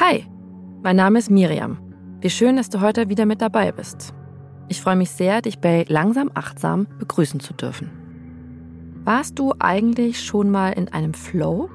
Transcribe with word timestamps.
Hi, 0.00 0.24
mein 0.82 0.96
Name 0.96 1.18
ist 1.18 1.30
Miriam. 1.30 1.76
Wie 2.20 2.30
schön, 2.30 2.56
dass 2.56 2.70
du 2.70 2.80
heute 2.80 3.10
wieder 3.10 3.26
mit 3.26 3.42
dabei 3.42 3.72
bist. 3.72 4.14
Ich 4.68 4.80
freue 4.80 4.96
mich 4.96 5.10
sehr, 5.10 5.42
dich 5.42 5.58
bei 5.58 5.84
Langsam 5.88 6.30
Achtsam 6.32 6.86
begrüßen 6.98 7.40
zu 7.40 7.52
dürfen. 7.52 7.90
Warst 9.04 9.38
du 9.38 9.52
eigentlich 9.58 10.24
schon 10.24 10.50
mal 10.50 10.70
in 10.70 10.88
einem 10.88 11.12
Flow? 11.12 11.68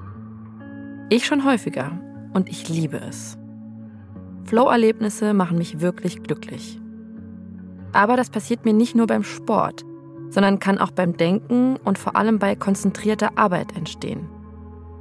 Ich 1.10 1.28
schon 1.28 1.46
häufiger 1.46 1.92
und 2.34 2.50
ich 2.50 2.70
liebe 2.70 2.98
es. 2.98 3.38
Flow-Erlebnisse 4.46 5.36
machen 5.36 5.60
mich 5.60 5.80
wirklich 5.80 6.24
glücklich. 6.24 6.80
Aber 7.92 8.18
das 8.18 8.30
passiert 8.30 8.66
mir 8.66 8.74
nicht 8.74 8.96
nur 8.96 9.08
beim 9.08 9.24
Sport, 9.24 9.86
sondern 10.30 10.60
kann 10.60 10.78
auch 10.78 10.92
beim 10.92 11.18
Denken 11.18 11.78
und 11.78 11.98
vor 11.98 12.16
allem 12.16 12.40
bei 12.40 12.56
konzentrierter 12.56 13.38
Arbeit 13.38 13.76
entstehen. 13.76 14.30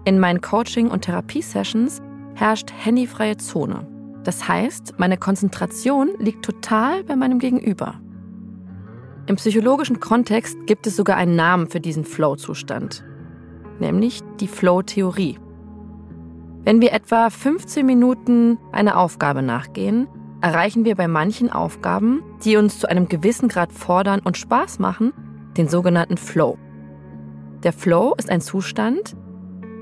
In 0.04 0.18
meinen 0.18 0.40
Coaching- 0.40 0.90
und 0.90 1.02
Therapiesessions 1.02 2.00
herrscht 2.34 2.72
handyfreie 2.72 3.36
Zone. 3.36 3.86
Das 4.24 4.48
heißt, 4.48 4.94
meine 4.98 5.16
Konzentration 5.16 6.10
liegt 6.18 6.44
total 6.44 7.04
bei 7.04 7.16
meinem 7.16 7.38
Gegenüber. 7.38 8.00
Im 9.26 9.36
psychologischen 9.36 10.00
Kontext 10.00 10.56
gibt 10.66 10.86
es 10.86 10.96
sogar 10.96 11.16
einen 11.16 11.36
Namen 11.36 11.68
für 11.68 11.80
diesen 11.80 12.04
Flow-Zustand, 12.04 13.04
nämlich 13.78 14.22
die 14.40 14.48
Flow-Theorie. 14.48 15.38
Wenn 16.64 16.80
wir 16.80 16.92
etwa 16.92 17.28
15 17.28 17.84
Minuten 17.84 18.58
einer 18.72 18.98
Aufgabe 18.98 19.42
nachgehen, 19.42 20.08
erreichen 20.40 20.84
wir 20.84 20.94
bei 20.94 21.08
manchen 21.08 21.50
Aufgaben, 21.50 22.22
die 22.44 22.56
uns 22.56 22.78
zu 22.78 22.88
einem 22.88 23.08
gewissen 23.08 23.48
Grad 23.48 23.72
fordern 23.72 24.20
und 24.20 24.36
Spaß 24.36 24.78
machen, 24.78 25.12
den 25.56 25.68
sogenannten 25.68 26.16
Flow. 26.16 26.56
Der 27.64 27.72
Flow 27.72 28.14
ist 28.16 28.30
ein 28.30 28.40
Zustand, 28.40 29.16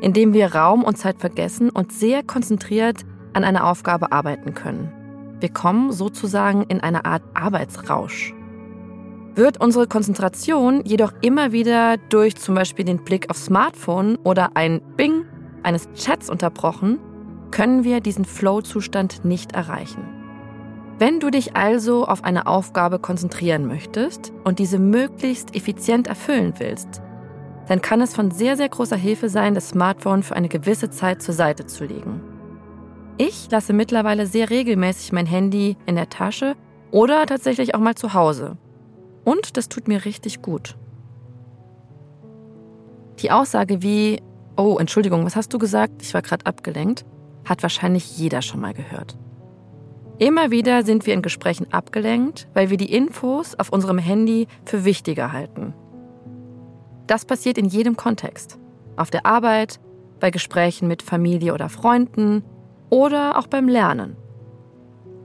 in 0.01 0.13
dem 0.13 0.33
wir 0.33 0.55
Raum 0.55 0.83
und 0.83 0.97
Zeit 0.97 1.19
vergessen 1.19 1.71
und 1.71 1.93
sehr 1.93 2.23
konzentriert 2.23 3.05
an 3.35 3.45
einer 3.45 3.67
Aufgabe 3.67 4.13
arbeiten 4.13 4.55
können. 4.55 4.91
Wir 5.41 5.51
kommen 5.51 5.93
sozusagen 5.93 6.63
in 6.63 6.81
eine 6.81 7.05
Art 7.05 7.23
Arbeitsrausch. 7.35 8.35
Wird 9.35 9.61
unsere 9.61 9.87
Konzentration 9.87 10.83
jedoch 10.87 11.13
immer 11.21 11.53
wieder 11.53 11.99
durch 12.09 12.37
zum 12.37 12.55
Beispiel 12.55 12.87
den 12.87 13.05
Blick 13.05 13.29
aufs 13.29 13.45
Smartphone 13.45 14.17
oder 14.25 14.53
ein 14.55 14.81
Bing 14.97 15.27
eines 15.63 15.93
Chats 15.93 16.31
unterbrochen, 16.31 16.99
können 17.51 17.85
wir 17.85 18.01
diesen 18.01 18.25
Flow-Zustand 18.25 19.27
nicht 19.27 19.53
erreichen. 19.53 20.16
Wenn 20.99 21.21
du 21.21 21.31
dich 21.31 21.55
also 21.55 22.07
auf 22.07 22.25
eine 22.25 22.47
Aufgabe 22.47 22.99
konzentrieren 22.99 23.67
möchtest 23.67 24.33
und 24.45 24.59
diese 24.59 24.79
möglichst 24.79 25.55
effizient 25.55 26.07
erfüllen 26.07 26.55
willst, 26.57 27.03
dann 27.69 27.83
kann 27.83 28.01
es 28.01 28.15
von 28.15 28.31
sehr, 28.31 28.57
sehr 28.57 28.71
großer 28.71 28.97
Hilfe 28.97 29.29
sein, 29.29 29.55
das 29.55 29.71
Smartphone 29.71 30.23
für 30.23 30.37
eine 30.37 30.49
gewisse 30.49 30.89
Zeit 30.89 31.21
zur 31.21 31.35
Seite 31.35 31.67
zu 31.67 31.85
legen. 31.85 32.23
Ich 33.19 33.51
lasse 33.51 33.75
mittlerweile 33.75 34.27
sehr 34.27 34.49
regelmäßig 34.49 35.13
mein 35.13 35.27
Handy 35.27 35.77
in 35.85 35.97
der 35.97 36.09
Tasche 36.09 36.55
oder 36.91 37.27
tatsächlich 37.27 37.75
auch 37.75 37.81
mal 37.81 37.95
zu 37.95 38.15
Hause. 38.15 38.57
Und 39.25 39.59
das 39.59 39.69
tut 39.69 39.89
mir 39.89 40.07
richtig 40.07 40.41
gut. 40.41 40.77
Die 43.19 43.31
Aussage 43.31 43.83
wie, 43.83 44.23
oh, 44.57 44.79
Entschuldigung, 44.79 45.27
was 45.27 45.37
hast 45.37 45.53
du 45.53 45.59
gesagt? 45.59 46.01
Ich 46.01 46.15
war 46.15 46.23
gerade 46.23 46.47
abgelenkt, 46.47 47.05
hat 47.45 47.63
wahrscheinlich 47.63 48.17
jeder 48.17 48.41
schon 48.41 48.61
mal 48.61 48.73
gehört. 48.73 49.19
Immer 50.19 50.51
wieder 50.51 50.83
sind 50.83 51.07
wir 51.07 51.13
in 51.13 51.21
Gesprächen 51.21 51.67
abgelenkt, 51.73 52.49
weil 52.55 52.71
wir 52.71 52.79
die 52.79 52.93
Infos 52.93 53.55
auf 53.55 53.71
unserem 53.71 53.99
Handy 53.99 54.47
für 54.65 54.85
wichtiger 54.85 55.33
halten. 55.33 55.75
Das 57.07 57.27
passiert 57.27 57.59
in 57.59 57.67
jedem 57.67 57.97
Kontext. 57.97 58.59
Auf 58.97 59.11
der 59.11 59.27
Arbeit, 59.27 59.79
bei 60.19 60.31
Gesprächen 60.31 60.89
mit 60.89 61.03
Familie 61.03 61.53
oder 61.53 61.69
Freunden 61.69 62.45
oder 62.89 63.39
auch 63.39 63.47
beim 63.47 63.69
Lernen. 63.69 64.17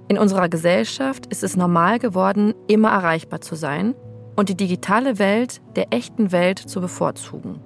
In 0.10 0.18
unserer 0.18 0.50
Gesellschaft 0.50 1.26
ist 1.28 1.42
es 1.42 1.56
normal 1.56 1.98
geworden, 1.98 2.54
immer 2.68 2.90
erreichbar 2.90 3.40
zu 3.40 3.56
sein 3.56 3.96
und 4.36 4.50
die 4.50 4.58
digitale 4.58 5.20
Welt 5.20 5.62
der 5.78 5.94
echten 5.94 6.34
Welt 6.34 6.60
zu 6.60 6.82
bevorzugen. 6.82 7.62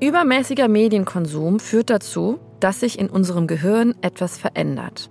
Übermäßiger 0.00 0.68
Medienkonsum 0.68 1.60
führt 1.60 1.88
dazu, 1.88 2.40
dass 2.60 2.80
sich 2.80 2.98
in 2.98 3.08
unserem 3.08 3.46
Gehirn 3.46 3.94
etwas 4.02 4.36
verändert. 4.36 5.10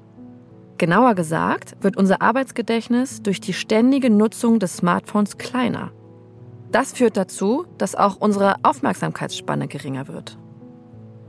Genauer 0.77 1.15
gesagt 1.15 1.75
wird 1.81 1.97
unser 1.97 2.21
Arbeitsgedächtnis 2.21 3.21
durch 3.21 3.39
die 3.39 3.53
ständige 3.53 4.09
Nutzung 4.09 4.59
des 4.59 4.77
Smartphones 4.77 5.37
kleiner. 5.37 5.91
Das 6.71 6.93
führt 6.93 7.17
dazu, 7.17 7.65
dass 7.77 7.95
auch 7.95 8.15
unsere 8.17 8.55
Aufmerksamkeitsspanne 8.63 9.67
geringer 9.67 10.07
wird. 10.07 10.37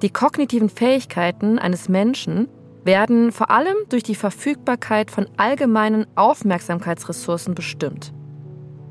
Die 0.03 0.11
kognitiven 0.11 0.71
Fähigkeiten 0.71 1.59
eines 1.59 1.89
Menschen 1.89 2.49
werden 2.85 3.33
vor 3.33 3.51
allem 3.51 3.77
durch 3.89 4.03
die 4.03 4.15
Verfügbarkeit 4.15 5.11
von 5.11 5.27
allgemeinen 5.37 6.07
Aufmerksamkeitsressourcen 6.17 7.55
bestimmt. 7.55 8.13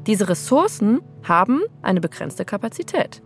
Diese 0.05 0.29
Ressourcen 0.29 1.01
haben 1.23 1.61
eine 1.81 2.01
begrenzte 2.01 2.45
Kapazität. 2.45 3.21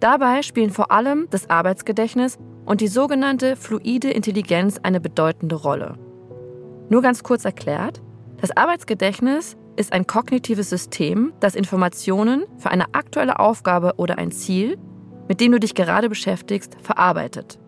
Dabei 0.00 0.42
spielen 0.42 0.70
vor 0.70 0.90
allem 0.90 1.28
das 1.30 1.48
Arbeitsgedächtnis 1.48 2.38
und 2.64 2.80
die 2.80 2.88
sogenannte 2.88 3.56
fluide 3.56 4.10
Intelligenz 4.10 4.78
eine 4.82 5.00
bedeutende 5.00 5.56
Rolle. 5.56 5.96
Nur 6.88 7.02
ganz 7.02 7.22
kurz 7.22 7.44
erklärt, 7.44 8.02
das 8.40 8.56
Arbeitsgedächtnis 8.56 9.56
ist 9.76 9.92
ein 9.92 10.06
kognitives 10.06 10.70
System, 10.70 11.32
das 11.40 11.54
Informationen 11.54 12.44
für 12.58 12.70
eine 12.70 12.94
aktuelle 12.94 13.38
Aufgabe 13.38 13.94
oder 13.96 14.18
ein 14.18 14.30
Ziel, 14.30 14.78
mit 15.28 15.40
dem 15.40 15.52
du 15.52 15.60
dich 15.60 15.74
gerade 15.74 16.08
beschäftigst, 16.08 16.76
verarbeitet. 16.82 17.58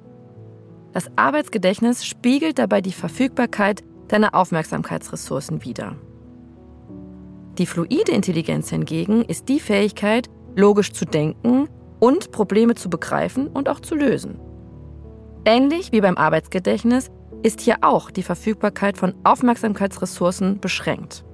Das 0.93 1.11
Arbeitsgedächtnis 1.17 2.05
spiegelt 2.07 2.59
dabei 2.59 2.81
die 2.81 2.93
Verfügbarkeit 2.93 3.83
deiner 4.09 4.35
Aufmerksamkeitsressourcen 4.35 5.65
wider. 5.65 5.97
Die 7.59 7.67
fluide 7.67 8.13
Intelligenz 8.13 8.71
hingegen 8.71 9.23
ist 9.23 9.49
die 9.49 9.61
Fähigkeit, 9.61 10.29
logisch 10.55 10.93
zu 10.93 11.05
denken 11.05 11.69
und 12.01 12.31
Probleme 12.31 12.75
zu 12.75 12.91
begreifen 12.91 13.49
und 13.49 13.69
auch 13.69 13.81
zu 13.81 13.95
lösen. 13.95 14.39
Ähnlich 15.45 15.93
wie 15.93 16.01
beim 16.01 16.17
Arbeitsgedächtnis 16.17 17.11
ist 17.43 17.61
hier 17.61 17.79
auch 17.83 18.11
die 18.11 18.23
Verfügbarkeit 18.23 18.99
von 18.99 19.15
Aufmerksamkeitsressourcen 19.25 20.61
beschränkt. 20.61 21.25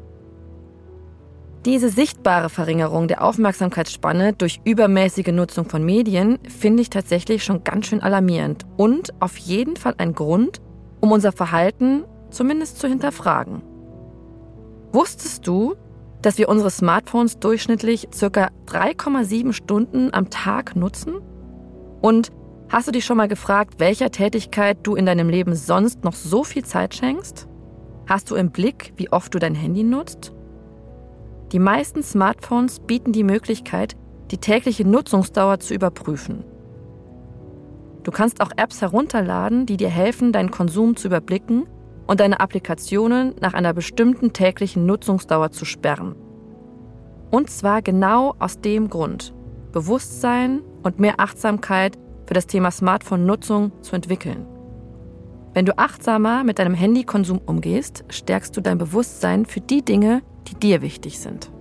Diese 1.64 1.90
sichtbare 1.90 2.48
Verringerung 2.48 3.06
der 3.06 3.22
Aufmerksamkeitsspanne 3.22 4.32
durch 4.32 4.60
übermäßige 4.64 5.28
Nutzung 5.28 5.68
von 5.68 5.84
Medien 5.84 6.38
finde 6.48 6.82
ich 6.82 6.90
tatsächlich 6.90 7.44
schon 7.44 7.62
ganz 7.62 7.86
schön 7.86 8.02
alarmierend 8.02 8.64
und 8.76 9.12
auf 9.20 9.36
jeden 9.36 9.76
Fall 9.76 9.94
ein 9.98 10.12
Grund, 10.12 10.60
um 11.00 11.12
unser 11.12 11.30
Verhalten 11.30 12.04
zumindest 12.30 12.80
zu 12.80 12.88
hinterfragen. 12.88 13.62
Wusstest 14.92 15.46
du, 15.46 15.76
dass 16.20 16.36
wir 16.36 16.48
unsere 16.48 16.70
Smartphones 16.70 17.38
durchschnittlich 17.38 18.08
ca. 18.10 18.50
3,7 18.66 19.52
Stunden 19.52 20.12
am 20.12 20.30
Tag 20.30 20.74
nutzen? 20.74 21.14
Und 22.00 22.32
hast 22.72 22.88
du 22.88 22.92
dich 22.92 23.04
schon 23.04 23.18
mal 23.18 23.28
gefragt, 23.28 23.74
welcher 23.78 24.10
Tätigkeit 24.10 24.78
du 24.82 24.96
in 24.96 25.04
deinem 25.04 25.28
Leben 25.28 25.54
sonst 25.54 26.04
noch 26.04 26.14
so 26.14 26.42
viel 26.42 26.64
Zeit 26.64 26.94
schenkst? 26.94 27.46
Hast 28.08 28.30
du 28.30 28.34
im 28.34 28.50
Blick, 28.50 28.94
wie 28.96 29.12
oft 29.12 29.32
du 29.34 29.38
dein 29.38 29.54
Handy 29.54 29.84
nutzt? 29.84 30.32
Die 31.52 31.58
meisten 31.58 32.02
Smartphones 32.02 32.80
bieten 32.80 33.12
die 33.12 33.24
Möglichkeit, 33.24 33.94
die 34.30 34.38
tägliche 34.38 34.88
Nutzungsdauer 34.88 35.60
zu 35.60 35.74
überprüfen. 35.74 36.44
Du 38.04 38.10
kannst 38.10 38.40
auch 38.40 38.50
Apps 38.56 38.80
herunterladen, 38.80 39.66
die 39.66 39.76
dir 39.76 39.90
helfen, 39.90 40.32
deinen 40.32 40.50
Konsum 40.50 40.96
zu 40.96 41.08
überblicken 41.08 41.66
und 42.06 42.20
deine 42.20 42.40
Applikationen 42.40 43.34
nach 43.40 43.52
einer 43.52 43.74
bestimmten 43.74 44.32
täglichen 44.32 44.86
Nutzungsdauer 44.86 45.52
zu 45.52 45.66
sperren. 45.66 46.16
Und 47.30 47.50
zwar 47.50 47.82
genau 47.82 48.34
aus 48.38 48.60
dem 48.60 48.88
Grund, 48.88 49.34
Bewusstsein 49.72 50.62
und 50.82 50.98
mehr 50.98 51.20
Achtsamkeit 51.20 51.98
für 52.32 52.34
das 52.34 52.46
Thema 52.46 52.70
Smartphone-Nutzung 52.70 53.72
zu 53.82 53.94
entwickeln. 53.94 54.46
Wenn 55.52 55.66
du 55.66 55.76
achtsamer 55.76 56.44
mit 56.44 56.58
deinem 56.58 56.72
Handykonsum 56.72 57.38
umgehst, 57.44 58.06
stärkst 58.08 58.56
du 58.56 58.62
dein 58.62 58.78
Bewusstsein 58.78 59.44
für 59.44 59.60
die 59.60 59.84
Dinge, 59.84 60.22
die 60.48 60.54
dir 60.54 60.80
wichtig 60.80 61.18
sind. 61.18 61.52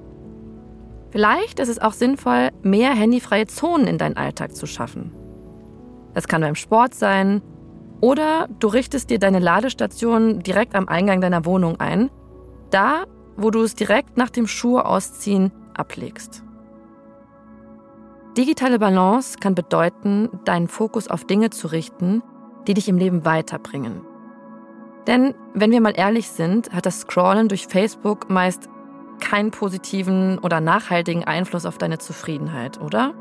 Vielleicht 1.10 1.60
ist 1.60 1.68
es 1.68 1.80
auch 1.80 1.92
sinnvoll, 1.92 2.52
mehr 2.64 2.92
handyfreie 2.92 3.48
Zonen 3.48 3.86
in 3.86 3.98
deinen 3.98 4.16
Alltag 4.16 4.56
zu 4.56 4.66
schaffen. 4.66 5.12
Das 6.14 6.30
kann 6.30 6.40
beim 6.40 6.56
Sport 6.56 6.94
sein, 6.94 7.42
oder 8.00 8.48
du 8.62 8.70
richtest 8.70 9.10
dir 9.10 9.20
deine 9.20 9.40
Ladestation 9.40 10.40
direkt 10.40 10.74
am 10.74 10.88
Eingang 10.88 11.20
deiner 11.20 11.44
Wohnung 11.44 11.82
ein, 11.82 12.10
da, 12.70 13.04
wo 13.36 13.52
du 13.52 13.62
es 13.62 13.76
direkt 13.76 14.16
nach 14.16 14.30
dem 14.30 14.48
Schuhe 14.48 14.86
ausziehen 14.86 15.52
ablegst. 15.74 16.46
Digitale 18.38 18.80
Balance 18.80 19.38
kann 19.40 19.56
bedeuten, 19.56 20.30
deinen 20.46 20.70
Fokus 20.70 21.10
auf 21.10 21.26
Dinge 21.26 21.50
zu 21.50 21.68
richten, 21.68 22.24
die 22.66 22.74
dich 22.74 22.88
im 22.88 22.98
Leben 22.98 23.26
weiterbringen. 23.26 24.02
Denn 25.06 25.34
wenn 25.54 25.72
wir 25.72 25.82
mal 25.82 25.98
ehrlich 25.98 26.30
sind, 26.30 26.72
hat 26.72 26.86
das 26.86 27.02
Scrollen 27.02 27.50
durch 27.50 27.68
Facebook 27.68 28.30
meist 28.30 28.70
keinen 29.20 29.52
positiven 29.52 30.40
oder 30.40 30.62
nachhaltigen 30.62 31.26
Einfluss 31.26 31.66
auf 31.66 31.78
deine 31.78 31.98
Zufriedenheit, 31.98 32.80
oder? 32.80 33.14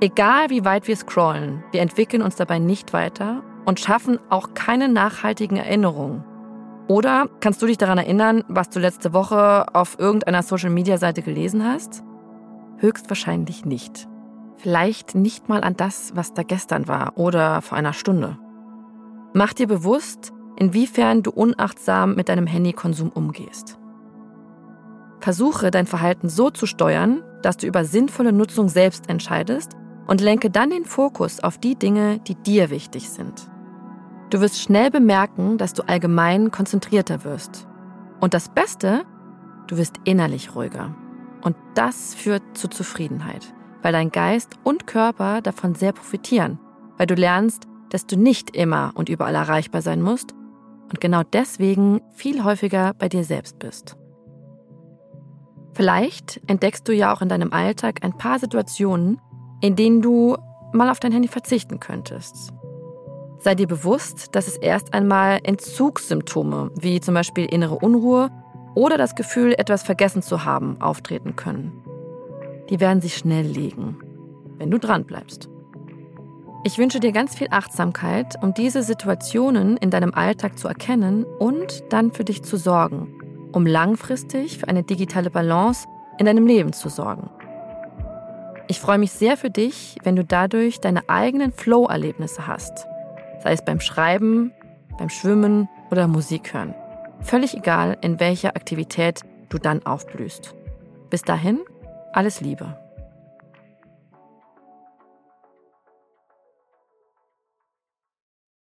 Egal 0.00 0.48
wie 0.48 0.64
weit 0.64 0.88
wir 0.88 0.96
scrollen, 0.96 1.62
wir 1.70 1.82
entwickeln 1.82 2.22
uns 2.22 2.36
dabei 2.36 2.58
nicht 2.58 2.92
weiter 2.94 3.42
und 3.66 3.78
schaffen 3.78 4.18
auch 4.30 4.54
keine 4.54 4.88
nachhaltigen 4.88 5.58
Erinnerungen. 5.58 6.24
Oder 6.88 7.28
kannst 7.40 7.60
du 7.60 7.66
dich 7.66 7.78
daran 7.78 7.98
erinnern, 7.98 8.42
was 8.48 8.70
du 8.70 8.80
letzte 8.80 9.12
Woche 9.12 9.66
auf 9.74 9.98
irgendeiner 9.98 10.42
Social-Media-Seite 10.42 11.22
gelesen 11.22 11.64
hast? 11.64 12.02
Höchstwahrscheinlich 12.82 13.64
nicht. 13.64 14.08
Vielleicht 14.56 15.14
nicht 15.14 15.48
mal 15.48 15.62
an 15.62 15.76
das, 15.76 16.10
was 16.16 16.34
da 16.34 16.42
gestern 16.42 16.88
war 16.88 17.16
oder 17.16 17.62
vor 17.62 17.78
einer 17.78 17.92
Stunde. 17.92 18.36
Mach 19.34 19.52
dir 19.52 19.68
bewusst, 19.68 20.32
inwiefern 20.56 21.22
du 21.22 21.30
unachtsam 21.30 22.16
mit 22.16 22.28
deinem 22.28 22.48
Handykonsum 22.48 23.10
umgehst. 23.10 23.78
Versuche 25.20 25.70
dein 25.70 25.86
Verhalten 25.86 26.28
so 26.28 26.50
zu 26.50 26.66
steuern, 26.66 27.22
dass 27.42 27.56
du 27.56 27.68
über 27.68 27.84
sinnvolle 27.84 28.32
Nutzung 28.32 28.68
selbst 28.68 29.08
entscheidest 29.08 29.76
und 30.08 30.20
lenke 30.20 30.50
dann 30.50 30.70
den 30.70 30.84
Fokus 30.84 31.38
auf 31.38 31.58
die 31.58 31.76
Dinge, 31.76 32.18
die 32.18 32.34
dir 32.34 32.70
wichtig 32.70 33.10
sind. 33.10 33.48
Du 34.30 34.40
wirst 34.40 34.60
schnell 34.60 34.90
bemerken, 34.90 35.56
dass 35.56 35.72
du 35.72 35.82
allgemein 35.86 36.50
konzentrierter 36.50 37.22
wirst. 37.22 37.68
Und 38.20 38.34
das 38.34 38.48
Beste, 38.48 39.04
du 39.68 39.76
wirst 39.76 40.00
innerlich 40.02 40.56
ruhiger. 40.56 40.96
Und 41.42 41.56
das 41.74 42.14
führt 42.14 42.42
zu 42.54 42.68
Zufriedenheit, 42.68 43.52
weil 43.82 43.92
dein 43.92 44.10
Geist 44.10 44.54
und 44.64 44.86
Körper 44.86 45.42
davon 45.42 45.74
sehr 45.74 45.92
profitieren, 45.92 46.58
weil 46.96 47.06
du 47.06 47.14
lernst, 47.14 47.66
dass 47.90 48.06
du 48.06 48.16
nicht 48.16 48.56
immer 48.56 48.92
und 48.94 49.08
überall 49.08 49.34
erreichbar 49.34 49.82
sein 49.82 50.00
musst 50.00 50.34
und 50.88 51.00
genau 51.00 51.22
deswegen 51.22 52.00
viel 52.14 52.44
häufiger 52.44 52.94
bei 52.94 53.08
dir 53.08 53.24
selbst 53.24 53.58
bist. 53.58 53.96
Vielleicht 55.74 56.40
entdeckst 56.46 56.86
du 56.86 56.92
ja 56.92 57.14
auch 57.14 57.22
in 57.22 57.28
deinem 57.28 57.52
Alltag 57.52 58.04
ein 58.04 58.16
paar 58.16 58.38
Situationen, 58.38 59.20
in 59.62 59.74
denen 59.74 60.02
du 60.02 60.36
mal 60.72 60.90
auf 60.90 61.00
dein 61.00 61.12
Handy 61.12 61.28
verzichten 61.28 61.80
könntest. 61.80 62.52
Sei 63.38 63.54
dir 63.54 63.66
bewusst, 63.66 64.36
dass 64.36 64.46
es 64.46 64.56
erst 64.56 64.94
einmal 64.94 65.40
Entzugssymptome 65.42 66.70
wie 66.78 67.00
zum 67.00 67.14
Beispiel 67.14 67.46
innere 67.46 67.76
Unruhe 67.76 68.30
oder 68.74 68.98
das 68.98 69.14
Gefühl, 69.14 69.54
etwas 69.56 69.82
vergessen 69.82 70.22
zu 70.22 70.44
haben, 70.44 70.80
auftreten 70.80 71.36
können. 71.36 71.72
Die 72.70 72.80
werden 72.80 73.00
sich 73.00 73.16
schnell 73.16 73.46
legen, 73.46 73.98
wenn 74.58 74.70
du 74.70 74.78
dran 74.78 75.04
bleibst. 75.04 75.48
Ich 76.64 76.78
wünsche 76.78 77.00
dir 77.00 77.10
ganz 77.10 77.34
viel 77.34 77.48
Achtsamkeit, 77.50 78.36
um 78.40 78.54
diese 78.54 78.82
Situationen 78.82 79.76
in 79.76 79.90
deinem 79.90 80.14
Alltag 80.14 80.58
zu 80.58 80.68
erkennen 80.68 81.24
und 81.24 81.82
dann 81.90 82.12
für 82.12 82.24
dich 82.24 82.44
zu 82.44 82.56
sorgen, 82.56 83.12
um 83.52 83.66
langfristig 83.66 84.58
für 84.58 84.68
eine 84.68 84.84
digitale 84.84 85.28
Balance 85.28 85.88
in 86.18 86.26
deinem 86.26 86.46
Leben 86.46 86.72
zu 86.72 86.88
sorgen. 86.88 87.30
Ich 88.68 88.78
freue 88.78 88.98
mich 88.98 89.10
sehr 89.10 89.36
für 89.36 89.50
dich, 89.50 89.96
wenn 90.04 90.14
du 90.14 90.24
dadurch 90.24 90.80
deine 90.80 91.08
eigenen 91.08 91.52
Flow-Erlebnisse 91.52 92.46
hast, 92.46 92.86
sei 93.42 93.52
es 93.52 93.64
beim 93.64 93.80
Schreiben, 93.80 94.52
beim 94.98 95.08
Schwimmen 95.08 95.68
oder 95.90 96.06
Musik 96.06 96.54
hören. 96.54 96.74
Völlig 97.22 97.56
egal, 97.56 97.96
in 98.02 98.20
welcher 98.20 98.56
Aktivität 98.56 99.22
du 99.48 99.58
dann 99.58 99.84
aufblühst. 99.86 100.54
Bis 101.10 101.22
dahin, 101.22 101.60
alles 102.12 102.40
Liebe. 102.40 102.76